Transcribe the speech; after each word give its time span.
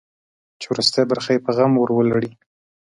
چې 0.59 0.65
وروستۍ 0.71 1.03
برخه 1.11 1.29
یې 1.33 1.43
په 1.45 1.51
غم 1.57 1.71
ور 1.77 1.89
ولړي. 1.93 2.31